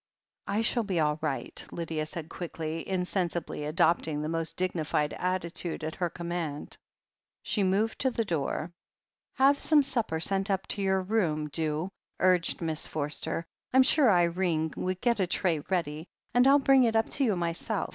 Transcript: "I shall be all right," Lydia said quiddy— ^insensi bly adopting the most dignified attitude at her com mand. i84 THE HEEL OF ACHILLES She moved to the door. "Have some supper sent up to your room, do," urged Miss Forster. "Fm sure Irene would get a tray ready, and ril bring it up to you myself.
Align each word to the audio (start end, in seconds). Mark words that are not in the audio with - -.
"I 0.47 0.61
shall 0.61 0.81
be 0.81 0.99
all 0.99 1.19
right," 1.21 1.63
Lydia 1.71 2.07
said 2.07 2.27
quiddy— 2.27 2.83
^insensi 2.87 3.45
bly 3.45 3.57
adopting 3.57 4.19
the 4.23 4.29
most 4.29 4.57
dignified 4.57 5.13
attitude 5.13 5.83
at 5.83 5.93
her 5.93 6.09
com 6.09 6.29
mand. 6.29 6.65
i84 6.65 6.65
THE 6.65 6.65
HEEL 6.65 6.65
OF 6.65 6.81
ACHILLES 6.81 7.41
She 7.43 7.63
moved 7.63 7.99
to 7.99 8.09
the 8.09 8.25
door. 8.25 8.71
"Have 9.35 9.59
some 9.59 9.83
supper 9.83 10.19
sent 10.19 10.49
up 10.49 10.65
to 10.69 10.81
your 10.81 11.03
room, 11.03 11.49
do," 11.49 11.91
urged 12.19 12.63
Miss 12.63 12.87
Forster. 12.87 13.45
"Fm 13.75 13.85
sure 13.85 14.09
Irene 14.11 14.73
would 14.75 15.01
get 15.01 15.19
a 15.19 15.27
tray 15.27 15.59
ready, 15.69 16.07
and 16.33 16.47
ril 16.47 16.57
bring 16.57 16.83
it 16.85 16.95
up 16.95 17.07
to 17.11 17.23
you 17.23 17.35
myself. 17.35 17.87